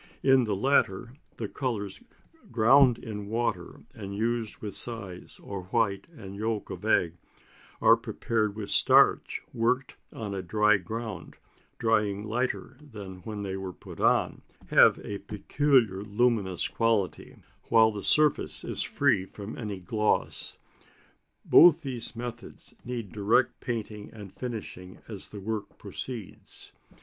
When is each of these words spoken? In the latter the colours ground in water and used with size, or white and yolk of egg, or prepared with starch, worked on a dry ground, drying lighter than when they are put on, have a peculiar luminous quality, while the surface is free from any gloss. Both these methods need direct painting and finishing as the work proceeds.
In 0.23 0.45
the 0.45 0.55
latter 0.55 1.13
the 1.37 1.47
colours 1.47 2.01
ground 2.51 2.97
in 2.97 3.27
water 3.27 3.81
and 3.93 4.15
used 4.15 4.57
with 4.59 4.75
size, 4.75 5.39
or 5.43 5.65
white 5.65 6.07
and 6.09 6.35
yolk 6.35 6.71
of 6.71 6.83
egg, 6.83 7.19
or 7.79 7.95
prepared 7.95 8.55
with 8.55 8.71
starch, 8.71 9.43
worked 9.53 9.97
on 10.11 10.33
a 10.33 10.41
dry 10.41 10.77
ground, 10.77 11.35
drying 11.77 12.23
lighter 12.23 12.79
than 12.81 13.17
when 13.17 13.43
they 13.43 13.53
are 13.53 13.71
put 13.71 13.99
on, 13.99 14.41
have 14.71 14.97
a 15.05 15.19
peculiar 15.19 16.01
luminous 16.01 16.67
quality, 16.67 17.35
while 17.69 17.91
the 17.91 18.01
surface 18.01 18.63
is 18.63 18.81
free 18.81 19.23
from 19.23 19.55
any 19.55 19.79
gloss. 19.79 20.57
Both 21.45 21.83
these 21.83 22.15
methods 22.15 22.73
need 22.83 23.11
direct 23.11 23.59
painting 23.59 24.09
and 24.11 24.33
finishing 24.33 24.97
as 25.07 25.27
the 25.27 25.39
work 25.39 25.77
proceeds. 25.77 26.71